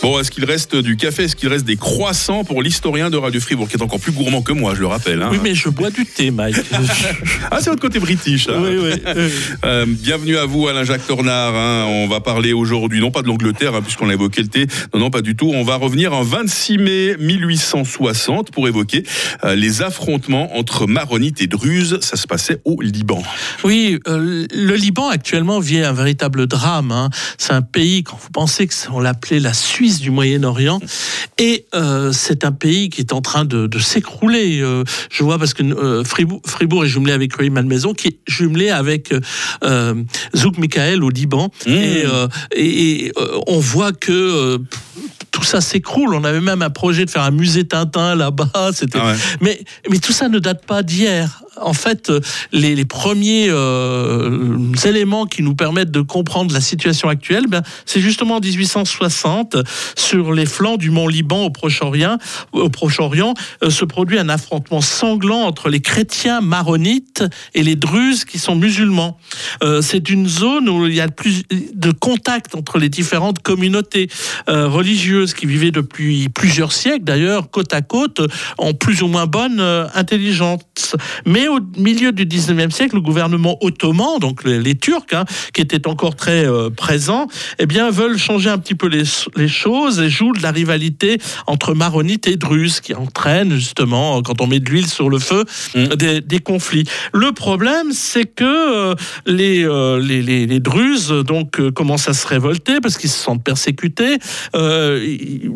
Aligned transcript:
Bon, 0.00 0.20
est-ce 0.20 0.30
qu'il 0.30 0.44
reste 0.44 0.76
du 0.76 0.96
café? 0.96 1.24
Est-ce 1.24 1.34
qu'il 1.34 1.48
reste 1.48 1.64
des 1.64 1.76
croissants 1.76 2.44
pour 2.44 2.62
l'historien 2.62 3.10
de 3.10 3.16
Radio 3.16 3.40
Fribourg, 3.40 3.68
qui 3.68 3.76
est 3.76 3.82
encore 3.82 3.98
plus 3.98 4.12
gourmand 4.12 4.42
que 4.42 4.52
moi, 4.52 4.74
je 4.76 4.80
le 4.80 4.86
rappelle 4.86 5.20
hein? 5.22 5.28
Oui, 5.32 5.38
mais 5.42 5.56
je 5.56 5.68
bois 5.68 5.90
du 5.90 6.06
thé, 6.06 6.30
Mike. 6.30 6.56
Ah, 7.50 7.58
c'est 7.60 7.70
votre 7.70 7.82
côté 7.82 7.98
british. 7.98 8.48
hein? 8.48 8.60
oui, 8.62 8.76
oui. 8.80 8.92
Euh, 9.64 9.84
bienvenue 9.88 10.36
à 10.36 10.46
vous, 10.46 10.68
Alain-Jacques 10.68 11.06
Tornard. 11.06 11.54
hein. 11.54 11.84
On 11.88 12.06
va 12.06 12.20
parler 12.20 12.52
aujourd'hui, 12.52 13.00
non 13.00 13.10
pas 13.10 13.22
de 13.22 13.26
l'Angleterre, 13.26 13.72
puisqu'on 13.82 14.08
a 14.08 14.12
évoqué 14.12 14.40
le 14.42 14.48
thé. 14.48 14.66
Non, 14.94 15.00
non, 15.00 15.10
pas 15.10 15.20
du 15.20 15.34
tout. 15.34 15.50
On 15.52 15.64
va 15.64 15.74
revenir 15.76 16.12
en 16.12 16.22
26 16.22 16.78
mai 16.78 17.16
1860 17.18 18.52
pour 18.52 18.68
évoquer 18.68 19.02
euh, 19.44 19.56
les 19.56 19.82
affrontements 19.82 20.56
entre 20.56 20.86
maronites 20.86 21.40
et 21.42 21.48
druzes. 21.48 21.98
Ça 22.02 22.16
se 22.16 22.26
passait 22.28 22.60
au 22.64 22.80
Liban. 22.80 23.22
Oui, 23.64 23.98
euh, 24.06 24.46
le 24.54 24.74
Liban 24.76 25.08
actuellement 25.08 25.58
vit 25.58 25.80
un 25.82 25.92
véritable 25.92 26.46
drame. 26.46 27.08
C'est 27.36 27.52
un 27.52 27.62
pays, 27.62 28.04
quand 28.04 28.18
vous 28.22 28.30
pensez 28.30 28.68
qu'on 28.68 29.00
l'appelait 29.00 29.40
la 29.40 29.52
Suisse 29.54 29.87
du 29.96 30.10
Moyen-Orient, 30.10 30.80
et 31.38 31.66
euh, 31.74 32.12
c'est 32.12 32.44
un 32.44 32.52
pays 32.52 32.90
qui 32.90 33.00
est 33.00 33.12
en 33.12 33.20
train 33.20 33.44
de, 33.44 33.66
de 33.66 33.78
s'écrouler. 33.78 34.60
Euh, 34.60 34.84
je 35.10 35.22
vois 35.24 35.38
parce 35.38 35.54
que 35.54 35.62
euh, 35.62 36.04
Fribourg, 36.04 36.40
Fribourg 36.46 36.84
est 36.84 36.88
jumelé 36.88 37.12
avec 37.12 37.34
Rueil-Malmaison, 37.34 37.94
qui 37.94 38.08
est 38.08 38.18
jumelé 38.26 38.70
avec 38.70 39.12
euh, 39.64 39.94
Zouk 40.36 40.58
Mikael 40.58 41.02
au 41.02 41.10
Liban, 41.10 41.50
Mmh. 41.66 41.70
et, 41.70 42.04
et, 42.56 43.06
et, 43.06 43.12
on 43.46 43.58
voit 43.58 43.92
que 43.92 44.58
tout 45.30 45.44
ça 45.44 45.60
s'écroule. 45.60 46.14
On 46.14 46.24
avait 46.24 46.40
même 46.40 46.62
un 46.62 46.70
projet 46.70 47.04
de 47.04 47.10
faire 47.10 47.22
un 47.22 47.30
musée 47.30 47.64
Tintin 47.66 48.14
là-bas. 48.14 48.70
C'était 48.74 48.98
Ah 49.00 49.12
ouais. 49.12 49.16
mais, 49.40 49.60
mais 49.90 49.98
tout 49.98 50.12
ça 50.12 50.28
ne 50.28 50.38
date 50.38 50.64
pas 50.66 50.82
d'hier. 50.82 51.42
En 51.60 51.72
fait, 51.72 52.10
euh, 52.10 52.20
les, 52.52 52.84
premiers 52.84 53.46
euh, 53.48 54.72
éléments 54.84 55.26
qui 55.26 55.42
nous 55.42 55.54
permettent 55.54 55.90
de 55.90 56.00
comprendre 56.00 56.52
la 56.52 56.60
situation 56.60 57.08
actuelle, 57.08 57.46
ben, 57.48 57.62
c'est 57.86 58.00
justement 58.00 58.36
en 58.36 58.40
1860, 58.40 59.56
sur 59.96 60.32
les 60.32 60.46
flancs 60.46 60.76
du 60.76 60.90
mont 60.90 61.08
Liban 61.08 61.44
au 61.44 61.50
Proche-Orient, 61.50 62.18
au 62.52 62.68
Proche-Orient 62.68 63.34
euh, 63.62 63.70
se 63.70 63.84
produit 63.84 64.18
un 64.18 64.28
affrontement 64.28 64.80
sanglant 64.80 65.42
entre 65.42 65.68
les 65.68 65.80
chrétiens 65.80 66.40
maronites 66.40 67.24
et 67.54 67.62
les 67.62 67.76
druzes 67.76 68.24
qui 68.24 68.38
sont 68.38 68.54
musulmans. 68.54 69.18
Euh, 69.62 69.82
c'est 69.82 70.10
une 70.10 70.28
zone 70.28 70.68
où 70.68 70.86
il 70.86 70.94
y 70.94 71.00
a 71.00 71.08
plus 71.08 71.42
de 71.74 71.90
contact 71.90 72.54
entre 72.54 72.78
les 72.78 72.88
différentes 72.88 73.40
communautés 73.40 74.08
euh, 74.48 74.68
religieuses 74.68 75.34
qui 75.34 75.46
vivaient 75.46 75.70
depuis 75.70 76.28
plusieurs 76.28 76.72
siècles, 76.72 77.04
d'ailleurs, 77.04 77.50
côte 77.50 77.72
à 77.74 77.82
côte, 77.82 78.20
en 78.58 78.74
plus 78.74 79.02
ou 79.02 79.08
moins 79.08 79.26
bonne 79.26 79.60
euh, 79.60 79.86
intelligence. 79.94 80.96
Mais 81.26 81.47
au 81.48 81.58
milieu 81.76 82.12
du 82.12 82.24
19e 82.26 82.70
siècle, 82.70 82.94
le 82.96 83.00
gouvernement 83.00 83.56
ottoman, 83.62 84.18
donc 84.20 84.44
les, 84.44 84.60
les 84.60 84.74
Turcs, 84.76 85.06
hein, 85.12 85.24
qui 85.52 85.60
étaient 85.62 85.86
encore 85.88 86.14
très 86.16 86.46
euh, 86.46 86.70
présents, 86.70 87.26
eh 87.58 87.66
bien, 87.66 87.90
veulent 87.90 88.18
changer 88.18 88.50
un 88.50 88.58
petit 88.58 88.74
peu 88.74 88.88
les, 88.88 89.02
les 89.36 89.48
choses 89.48 90.00
et 90.00 90.08
jouent 90.10 90.32
de 90.32 90.42
la 90.42 90.50
rivalité 90.50 91.18
entre 91.46 91.74
maronites 91.74 92.26
et 92.26 92.36
druzes, 92.36 92.80
qui 92.80 92.94
entraîne 92.94 93.52
justement, 93.54 94.22
quand 94.22 94.40
on 94.40 94.46
met 94.46 94.60
de 94.60 94.68
l'huile 94.70 94.86
sur 94.88 95.08
le 95.10 95.18
feu, 95.18 95.44
Mm. 95.74 95.86
des, 95.96 96.20
des 96.20 96.38
conflits. 96.40 96.84
Le 97.12 97.32
problème, 97.32 97.92
c'est 97.92 98.24
que 98.24 98.44
euh, 98.44 98.94
les, 99.26 99.64
euh, 99.64 99.98
les, 100.00 100.22
les, 100.22 100.46
les 100.46 100.60
druzes 100.60 101.10
donc, 101.26 101.60
euh, 101.60 101.70
commencent 101.70 102.08
à 102.08 102.12
se 102.14 102.26
révolter 102.26 102.80
parce 102.80 102.96
qu'ils 102.98 103.10
se 103.10 103.18
sentent 103.22 103.42
persécutés. 103.44 104.18
Euh, 104.56 105.04
ils- 105.04 105.50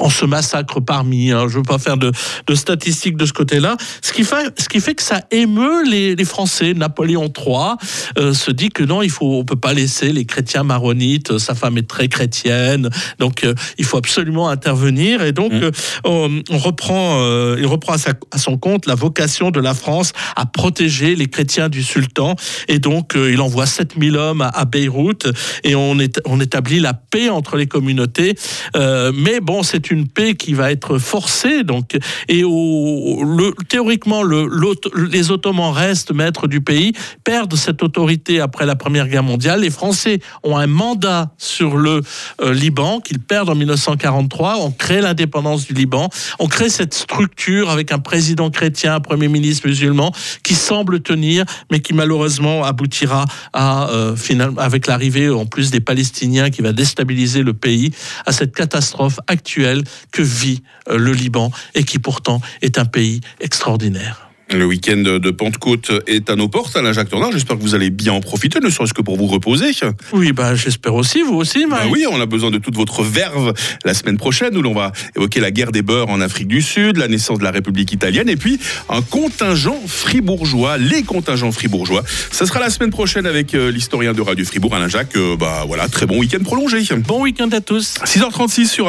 on 0.00 0.10
se 0.10 0.24
massacre 0.24 0.80
parmi, 0.80 1.30
hein, 1.32 1.42
je 1.48 1.54
ne 1.54 1.58
veux 1.58 1.62
pas 1.62 1.78
faire 1.78 1.96
de, 1.96 2.12
de 2.46 2.54
statistiques 2.54 3.16
de 3.16 3.26
ce 3.26 3.32
côté-là. 3.32 3.76
Ce 4.02 4.12
qui 4.12 4.24
fait, 4.24 4.52
ce 4.60 4.68
qui 4.68 4.80
fait 4.80 4.94
que 4.94 5.02
ça 5.02 5.20
émeut 5.30 5.84
les, 5.88 6.14
les 6.16 6.24
Français. 6.24 6.74
Napoléon 6.74 7.32
III 7.36 7.76
euh, 8.18 8.32
se 8.34 8.50
dit 8.50 8.68
que 8.70 8.82
non, 8.82 9.02
il 9.02 9.10
faut, 9.10 9.34
on 9.38 9.44
peut 9.44 9.56
pas 9.56 9.72
laisser 9.72 10.12
les 10.12 10.24
chrétiens 10.24 10.62
maronites. 10.62 11.38
Sa 11.38 11.54
femme 11.54 11.78
est 11.78 11.88
très 11.88 12.08
chrétienne, 12.08 12.90
donc 13.18 13.44
euh, 13.44 13.54
il 13.78 13.84
faut 13.84 13.96
absolument 13.96 14.48
intervenir. 14.48 15.22
Et 15.22 15.32
donc 15.32 15.52
Mm. 15.52 15.62
euh, 15.62 15.70
on, 16.04 16.42
on 16.50 16.58
reprend, 16.58 17.20
euh, 17.20 17.56
il 17.58 17.66
reprend 17.66 17.92
à, 17.94 17.98
sa- 17.98 18.14
à 18.32 18.38
son 18.38 18.58
compte 18.58 18.86
la 18.86 18.94
vocation 18.94 19.50
de 19.50 19.60
la 19.60 19.74
France 19.74 20.12
à 20.34 20.44
protéger 20.46 21.14
les 21.14 21.26
chrétiens 21.26 21.68
du 21.68 21.82
sultan. 21.82 22.34
Et 22.68 22.78
donc 22.78 23.14
euh, 23.16 23.32
il 23.32 23.40
envoie 23.40 23.66
7000 23.66 24.16
hommes 24.16 24.42
à, 24.42 24.48
à 24.48 24.64
Beyrouth 24.64 25.26
et 25.64 25.74
on, 25.74 25.98
est, 25.98 26.20
on 26.26 26.40
établit 26.40 26.80
la 26.80 26.94
paix 26.94 27.28
entre 27.28 27.56
les 27.56 27.66
communautés. 27.66 28.34
Euh, 28.76 29.12
mais 29.14 29.40
bon, 29.40 29.62
c'est 29.62 29.90
une 29.90 30.08
paix 30.08 30.34
qui 30.34 30.52
va 30.54 30.72
être 30.72 30.98
forcée. 30.98 31.62
Donc, 31.62 31.96
et 32.28 32.42
au, 32.44 33.22
le, 33.24 33.52
théoriquement, 33.68 34.22
le, 34.22 34.46
les 35.16 35.30
Ottomans 35.30 35.72
restent 35.72 36.12
maîtres 36.12 36.46
du 36.46 36.60
pays, 36.60 36.92
perdent 37.24 37.56
cette 37.56 37.82
autorité 37.82 38.40
après 38.40 38.66
la 38.66 38.76
Première 38.76 39.08
Guerre 39.08 39.22
mondiale. 39.22 39.60
Les 39.60 39.70
Français 39.70 40.20
ont 40.42 40.58
un 40.58 40.66
mandat 40.66 41.30
sur 41.38 41.78
le 41.78 42.02
euh, 42.42 42.52
Liban 42.52 43.00
qu'ils 43.00 43.18
perdent 43.18 43.48
en 43.48 43.54
1943. 43.54 44.58
On 44.58 44.70
crée 44.70 45.00
l'indépendance 45.00 45.66
du 45.66 45.72
Liban. 45.72 46.10
On 46.38 46.48
crée 46.48 46.68
cette 46.68 46.92
structure 46.92 47.70
avec 47.70 47.92
un 47.92 47.98
président 47.98 48.50
chrétien, 48.50 48.96
un 48.96 49.00
premier 49.00 49.28
ministre 49.28 49.66
musulman 49.66 50.12
qui 50.42 50.54
semble 50.54 51.00
tenir, 51.00 51.46
mais 51.70 51.80
qui 51.80 51.94
malheureusement 51.94 52.64
aboutira 52.64 53.24
à 53.54 53.88
euh, 53.88 54.16
finalement 54.16 54.60
avec 54.60 54.86
l'arrivée 54.86 55.30
en 55.30 55.46
plus 55.46 55.70
des 55.70 55.80
Palestiniens 55.80 56.50
qui 56.50 56.60
va 56.60 56.72
déstabiliser 56.72 57.42
le 57.42 57.54
pays 57.54 57.90
à 58.26 58.32
cette 58.32 58.54
catastrophe 58.54 59.18
actuelle 59.28 59.82
que 60.12 60.20
vit 60.20 60.62
euh, 60.90 60.98
le 60.98 61.12
Liban 61.12 61.50
et 61.74 61.84
qui 61.84 61.98
pourtant 61.98 62.42
est 62.60 62.76
un 62.76 62.84
pays 62.84 63.22
extraordinaire. 63.40 64.25
Le 64.56 64.64
week-end 64.64 64.96
de 64.96 65.30
Pentecôte 65.30 65.90
est 66.06 66.30
à 66.30 66.36
nos 66.36 66.48
portes, 66.48 66.76
Alain-Jacques 66.76 67.10
Tornard. 67.10 67.30
J'espère 67.32 67.58
que 67.58 67.62
vous 67.62 67.74
allez 67.74 67.90
bien 67.90 68.12
en 68.14 68.20
profiter, 68.20 68.58
ne 68.60 68.70
serait-ce 68.70 68.94
que 68.94 69.02
pour 69.02 69.16
vous 69.16 69.26
reposer. 69.26 69.66
Oui, 70.12 70.32
bah, 70.32 70.54
j'espère 70.54 70.94
aussi, 70.94 71.22
vous 71.22 71.34
aussi, 71.34 71.66
Bah 71.68 71.78
Mike. 71.82 71.92
oui, 71.92 72.04
on 72.10 72.20
a 72.20 72.26
besoin 72.26 72.50
de 72.50 72.58
toute 72.58 72.74
votre 72.74 73.02
verve 73.02 73.52
la 73.84 73.94
semaine 73.94 74.16
prochaine 74.16 74.56
où 74.56 74.62
l'on 74.62 74.74
va 74.74 74.92
évoquer 75.16 75.40
la 75.40 75.50
guerre 75.50 75.72
des 75.72 75.82
beurs 75.82 76.08
en 76.08 76.20
Afrique 76.20 76.48
du 76.48 76.62
Sud, 76.62 76.96
la 76.96 77.08
naissance 77.08 77.38
de 77.38 77.44
la 77.44 77.50
République 77.50 77.92
italienne 77.92 78.28
et 78.28 78.36
puis 78.36 78.58
un 78.88 79.02
contingent 79.02 79.80
fribourgeois, 79.86 80.78
les 80.78 81.02
contingents 81.02 81.52
fribourgeois. 81.52 82.02
Ça 82.30 82.46
sera 82.46 82.60
la 82.60 82.70
semaine 82.70 82.90
prochaine 82.90 83.26
avec 83.26 83.54
euh, 83.54 83.70
l'historien 83.70 84.12
de 84.12 84.20
Radio 84.22 84.44
Fribourg, 84.44 84.74
Alain 84.74 84.88
Jacques. 84.88 85.16
Euh, 85.16 85.36
bah 85.36 85.64
voilà, 85.66 85.88
très 85.88 86.06
bon 86.06 86.18
week-end 86.18 86.42
prolongé. 86.42 86.78
Bon 87.06 87.22
week-end 87.22 87.48
à 87.52 87.60
tous. 87.60 87.94
6h36 88.04 88.66
sur 88.66 88.84